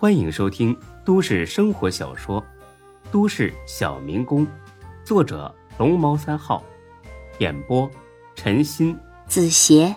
[0.00, 0.74] 欢迎收听
[1.04, 2.40] 都市生活小说
[3.12, 4.46] 《都市小民工》，
[5.04, 6.64] 作者龙猫三号，
[7.38, 7.86] 演播
[8.34, 9.94] 陈鑫、子邪，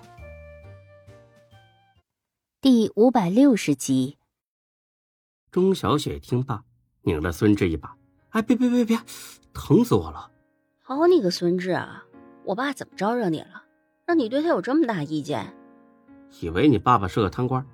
[2.60, 4.18] 第五百六十集。
[5.50, 6.66] 钟小雪听罢，
[7.04, 7.96] 拧了孙志一把
[8.32, 9.00] ：“哎，别别别别，
[9.54, 10.30] 疼死我了！”
[10.84, 12.04] 好你个孙志啊！
[12.44, 13.64] 我爸怎么招惹你了，
[14.06, 15.56] 让你对他有这么大意见？
[16.42, 17.66] 以为你爸爸是个贪官，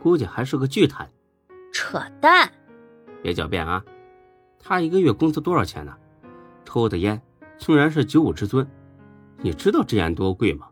[0.00, 1.10] 估计还是个巨贪。
[1.72, 2.50] 扯淡！
[3.22, 3.84] 别狡辩啊！
[4.58, 5.96] 他一个月工资多少钱呢？
[6.64, 7.20] 抽的烟
[7.58, 8.66] 竟然是九五至尊，
[9.38, 10.68] 你知道这烟多贵吗？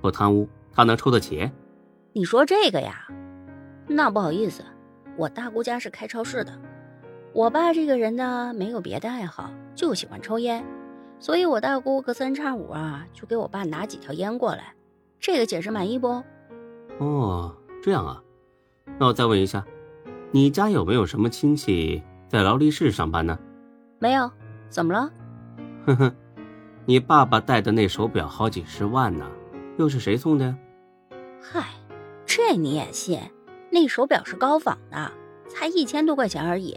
[0.00, 1.50] 不贪污，他能抽得起？
[2.12, 3.06] 你说这个呀？
[3.88, 4.64] 那不好意思，
[5.16, 6.52] 我大姑家是开超市的。
[7.32, 10.64] 我爸这个人呢，没有别的爱好，就喜欢抽烟，
[11.18, 14.74] 所以我大姑隔三差五啊，就给我爸拿几条烟过来。
[15.20, 16.22] 这个解释满意不？
[16.98, 18.22] 哦，这样啊。
[18.98, 19.64] 那我再问一下。
[20.32, 23.38] 你家有没有什么亲戚在劳力士上班呢？
[23.98, 24.30] 没有，
[24.68, 25.10] 怎么了？
[25.86, 26.14] 哼哼，
[26.84, 29.26] 你爸爸戴的那手表好几十万呢，
[29.78, 30.58] 又是谁送的呀？
[31.40, 31.64] 嗨，
[32.26, 33.18] 这你也信？
[33.70, 35.10] 那手表是高仿的，
[35.48, 36.76] 才一千多块钱而已，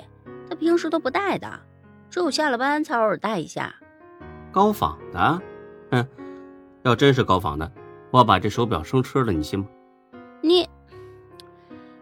[0.49, 1.47] 他平时都不戴的，
[2.09, 3.73] 只有下了班才偶尔戴一下。
[4.51, 5.41] 高仿的？
[5.91, 6.07] 哼，
[6.83, 7.71] 要真是高仿的，
[8.11, 9.65] 我把这手表生吃了，你信吗？
[10.41, 10.69] 你，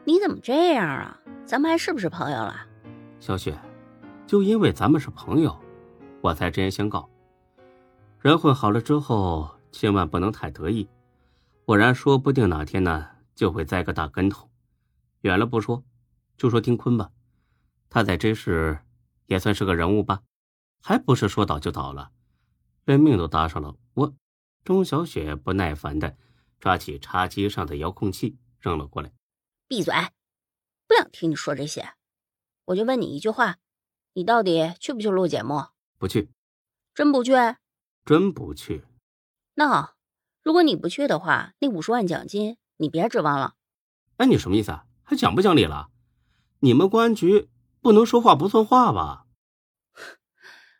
[0.08, 1.20] 你怎么这样啊？
[1.46, 2.66] 咱们还是不是朋友了，
[3.20, 3.60] 小雪？
[4.26, 5.54] 就因为咱们是朋友，
[6.22, 7.10] 我才直言相告。
[8.22, 10.88] 人混好了之后，千万不能太得意，
[11.66, 13.06] 不然说不定哪天呢
[13.36, 14.50] 就会栽个大跟头。
[15.24, 15.84] 远了不说，
[16.38, 17.12] 就说丁坤吧，
[17.90, 18.80] 他在这市
[19.26, 20.22] 也算是个人物吧，
[20.82, 22.12] 还不是说倒就倒了，
[22.86, 23.76] 连命都搭上了。
[23.94, 24.14] 我，
[24.64, 26.16] 钟小雪不耐烦的
[26.62, 29.12] 抓起茶几上的遥控器扔了过来，
[29.68, 29.94] 闭嘴。
[30.88, 31.94] 不想听你说这些，
[32.66, 33.58] 我就问你一句话：
[34.14, 35.66] 你到底去不去录节目？
[35.98, 36.30] 不去，
[36.94, 37.34] 真不去？
[38.06, 38.86] 真不去。
[39.56, 39.96] 那好，
[40.42, 43.56] 如果你不去的话，那五十万奖金你别指望了。
[44.18, 44.86] 哎，你什么意思啊？
[45.04, 45.90] 还讲不讲理了？
[46.60, 47.50] 你们公安局
[47.82, 49.26] 不能说话不算话吧？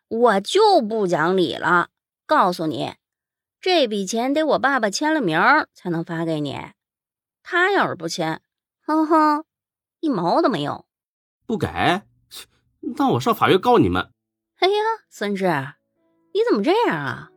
[0.08, 1.90] 我就不讲理了。
[2.24, 2.94] 告诉你，
[3.60, 5.38] 这笔钱得我爸爸签了名
[5.74, 6.56] 才能发给你。
[7.42, 8.42] 他要是不签，
[8.88, 9.44] 哼哼。
[10.00, 10.86] 一毛都没有，
[11.44, 11.68] 不给，
[12.96, 14.10] 那我上法院告你们。
[14.60, 14.74] 哎呀，
[15.10, 15.44] 孙志，
[16.32, 17.30] 你怎么这样啊？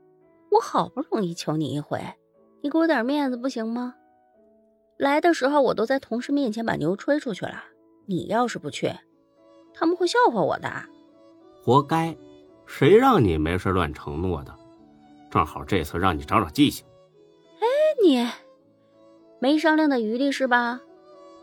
[0.51, 1.99] 我好不容易求你一回，
[2.61, 3.95] 你给我点面子不行吗？
[4.97, 7.63] 来的时候我都在同事面前把牛吹出去了，
[8.05, 8.93] 你要是不去，
[9.73, 10.71] 他们会笑话我的。
[11.63, 12.15] 活该，
[12.65, 14.55] 谁让你没事乱承诺的？
[15.29, 16.85] 正好这次让你长长记性。
[17.59, 17.65] 哎，
[18.03, 18.29] 你
[19.39, 20.79] 没商量的余地是吧？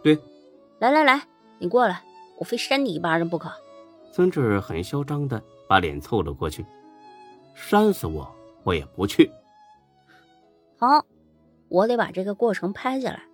[0.03, 0.19] 对。
[0.79, 1.23] 来来来，
[1.59, 2.03] 你过来，
[2.39, 3.51] 我非扇你一巴掌不可！
[4.13, 6.65] 孙志很嚣张的把脸凑了过去，
[7.55, 8.29] 扇死我
[8.65, 9.31] 我也不去。
[10.77, 11.05] 好，
[11.69, 13.25] 我得把这个过程拍下来，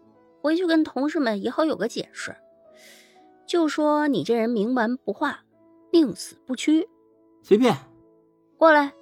[0.41, 2.35] 回去跟同事们也好有个解释。
[3.47, 5.41] 就说你这人冥顽不化，
[5.93, 6.89] 宁死不屈。
[7.43, 7.77] 随便，
[8.57, 8.93] 过来。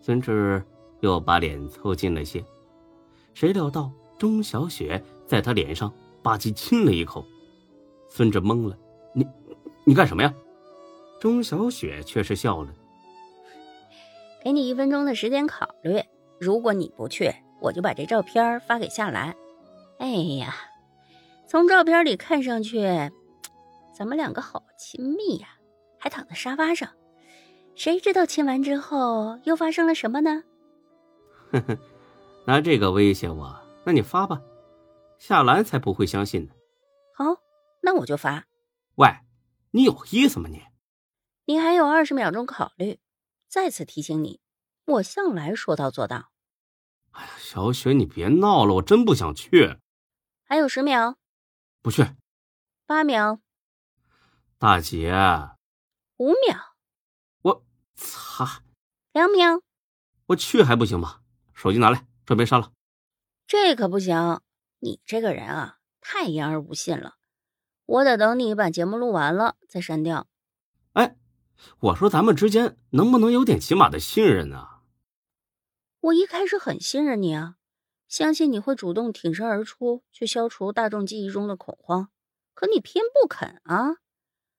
[0.00, 0.64] 孙志
[0.98, 2.44] 又把脸凑近了些，
[3.34, 7.24] 谁料到钟小雪在他脸上吧唧亲了一口。
[8.08, 8.76] 孙志懵了，
[9.14, 9.26] 你，
[9.84, 10.32] 你干什么呀？
[11.20, 12.74] 钟小雪却是笑了，
[14.42, 16.02] 给你一分钟的时间考虑。
[16.40, 19.32] 如果你不去，我就把这照片发给夏兰。
[19.98, 20.54] 哎呀，
[21.46, 22.80] 从照片里看上去，
[23.96, 25.48] 咱们两个好亲密呀，
[25.96, 26.88] 还躺在沙发上。
[27.76, 30.42] 谁知道亲完之后又发生了什么呢？
[31.52, 31.78] 呵呵，
[32.44, 34.42] 拿这个威胁我，那你发吧，
[35.24, 36.52] 夏兰才不会相信呢。
[37.14, 37.40] 好。
[37.80, 38.44] 那我就罚。
[38.96, 39.08] 喂，
[39.70, 40.64] 你有意思吗你？
[41.44, 42.98] 你还有二十秒钟考虑。
[43.46, 44.40] 再次提醒你，
[44.84, 46.32] 我向来说到做到。
[47.12, 49.78] 哎呀，小雪，你别闹了，我真不想去。
[50.42, 51.16] 还有十秒。
[51.82, 52.04] 不去。
[52.84, 53.38] 八秒。
[54.58, 55.12] 大姐。
[56.16, 56.74] 五秒。
[57.42, 57.64] 我
[57.94, 58.64] 擦。
[59.12, 59.62] 两秒。
[60.26, 61.20] 我去还不行吗？
[61.54, 62.72] 手机拿来，准备删了。
[63.46, 64.40] 这可不行，
[64.82, 67.14] 你这个人啊，太言而无信了。
[67.86, 70.26] 我得等你把节目录完了再删掉。
[70.94, 71.16] 哎，
[71.78, 74.66] 我说咱们之间能不能有点起码的信任呢？
[76.00, 77.58] 我一开始很信任你啊，
[78.08, 82.10] 相信你会主动挺身而出，去消除大众记忆中的恐慌。
[82.52, 83.98] 可你偏不肯啊，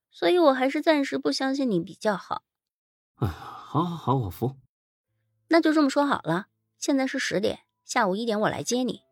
[0.09, 2.43] 所以我还是暂时不相信你比较好。
[3.15, 4.55] 哎，好，好，好，我服。
[5.49, 6.47] 那就这么说好了。
[6.79, 9.02] 现在是十点，下午一点我来接你。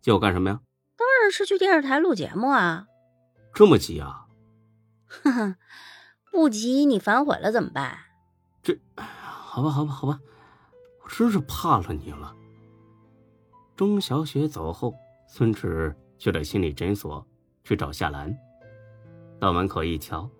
[0.00, 0.60] 接我干什么呀？
[0.96, 2.86] 当然是去电视台录节目啊。
[3.52, 4.26] 这么急啊！
[5.06, 5.56] 哈哈，
[6.30, 7.98] 不急你反悔了怎么办？
[8.62, 10.20] 这，好吧，好吧，好吧，
[11.02, 12.34] 我真是怕了你了。
[13.76, 14.94] 钟小雪走后，
[15.26, 17.26] 孙志去了心理诊所
[17.64, 18.34] 去找夏兰。
[19.38, 20.30] 到门口一瞧，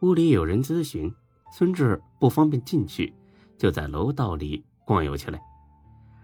[0.00, 1.12] 屋里有人咨询，
[1.52, 3.12] 孙志不方便进去，
[3.58, 5.40] 就在楼道里逛悠起来。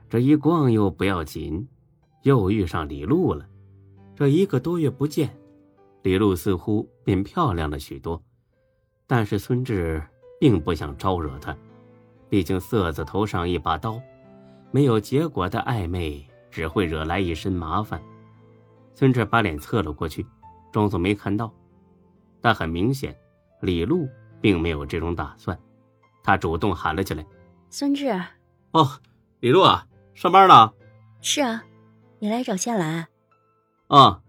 [0.08, 1.66] 这一逛悠不要紧，
[2.22, 3.46] 又遇上李露了。
[4.14, 5.34] 这一个多月不见，
[6.02, 8.22] 李露似乎变漂亮了许多，
[9.06, 10.02] 但是孙志
[10.38, 11.56] 并不想招惹她，
[12.28, 14.00] 毕竟色字头上一把刀，
[14.70, 18.00] 没有结果的暧昧只会惹来一身麻烦。
[18.94, 20.26] 孙志把脸侧了过去，
[20.70, 21.50] 装作没看到。
[22.42, 23.16] 但很明显，
[23.60, 24.08] 李璐
[24.40, 25.58] 并没有这种打算。
[26.22, 27.24] 他主动喊了起来
[27.70, 28.08] ：“孙志，
[28.72, 28.88] 哦，
[29.40, 30.72] 李璐啊，上班呢？
[31.22, 31.64] 是啊，
[32.20, 33.08] 你来找夏兰。
[33.88, 34.22] 啊，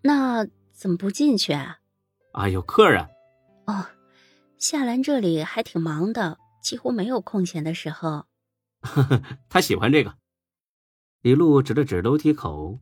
[0.00, 1.78] 那怎么不进去啊？
[2.32, 3.06] 啊，有客人。
[3.66, 3.86] 哦，
[4.56, 8.24] 夏兰这里还挺忙的，几乎没有空闲的时候。
[8.80, 10.16] 呵呵，他喜欢这个。
[11.20, 12.80] 李璐指了指楼梯口：“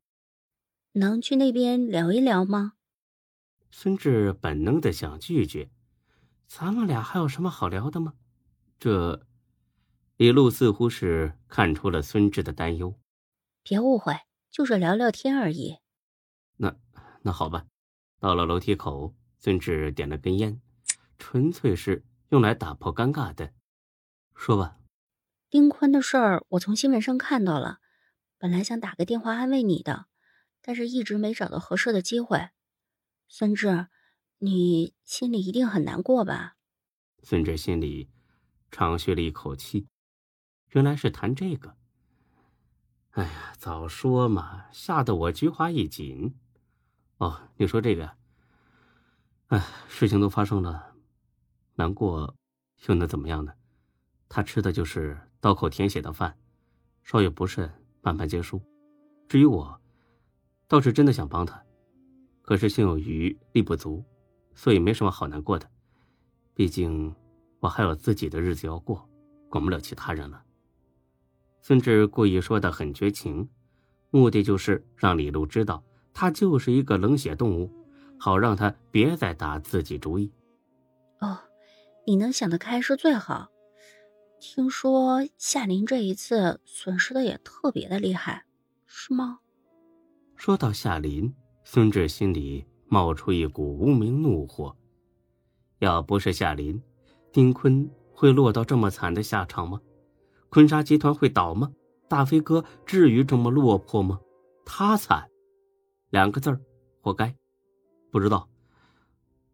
[0.92, 2.74] 能去那边聊一聊吗？”
[3.72, 5.68] 孙志本能的想拒绝，
[6.46, 8.14] 咱们俩还有什么好聊的吗？
[8.78, 9.26] 这，
[10.16, 12.94] 李璐似乎是看出了孙志的担忧。
[13.62, 14.14] 别误会，
[14.56, 15.80] 就是聊聊天而已。
[16.56, 16.74] 那，
[17.20, 17.66] 那好吧。
[18.18, 20.62] 到了楼梯口，孙志点了根烟，
[21.18, 23.52] 纯粹是用来打破尴尬的。
[24.34, 24.78] 说吧。
[25.50, 27.80] 丁坤的事儿，我从新闻上看到了，
[28.38, 30.06] 本来想打个电话安慰你的，
[30.62, 32.48] 但是一直没找到合适的机会。
[33.28, 33.88] 孙志，
[34.38, 36.56] 你心里一定很难过吧？
[37.22, 38.08] 孙志心里
[38.70, 39.86] 长吁了一口气，
[40.70, 41.76] 原来是谈这个。
[43.16, 46.34] 哎呀，早说嘛，吓得我菊花一紧。
[47.16, 48.10] 哦，你说这个，
[49.46, 50.92] 哎，事情都发生了，
[51.76, 52.36] 难过
[52.86, 53.54] 又能怎么样呢？
[54.28, 56.36] 他吃的就是刀口舔血的饭，
[57.04, 57.72] 稍有不慎，
[58.02, 58.60] 慢慢结束。
[59.26, 59.80] 至于我，
[60.68, 61.64] 倒是真的想帮他。
[62.42, 64.04] 可是心有余力不足，
[64.54, 65.66] 所以没什么好难过的。
[66.52, 67.16] 毕竟
[67.60, 69.08] 我还有自己的日子要过，
[69.48, 70.42] 管不了其他人了。
[71.66, 73.48] 孙志故意说的很绝情，
[74.10, 75.82] 目的就是让李璐知道
[76.14, 77.68] 他就是一个冷血动物，
[78.20, 80.30] 好让他别再打自己主意。
[81.18, 81.36] 哦，
[82.06, 83.48] 你能想得开是最好。
[84.38, 88.44] 听说夏林这一次损失的也特别的厉害，
[88.86, 89.40] 是吗？
[90.36, 91.34] 说到夏林。
[91.64, 94.76] 孙志心里冒出一股无名怒火，
[95.80, 96.80] 要不是夏林，
[97.32, 99.80] 丁坤会落到这么惨的下场吗？
[100.56, 101.70] 坤沙集团会倒吗？
[102.08, 104.18] 大飞哥至于这么落魄吗？
[104.64, 105.28] 他惨，
[106.08, 106.58] 两个字儿，
[107.02, 107.36] 活该。
[108.10, 108.48] 不知道，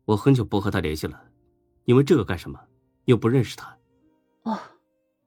[0.05, 1.21] 我很久不和他联系了，
[1.87, 2.61] 因为这个干什么？
[3.07, 3.77] 又不认识他。
[4.45, 4.61] 哦，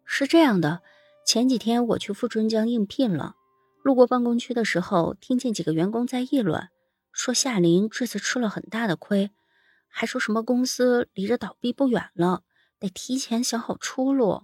[0.05, 0.81] 是这样的，
[1.27, 3.35] 前几天我去富春江应聘了，
[3.83, 6.69] 路过办公区的时候，听见几个员工在议论。
[7.11, 9.31] 说夏林这次吃了很大的亏，
[9.89, 12.43] 还说什么公司离着倒闭不远了，
[12.79, 14.43] 得提前想好出路。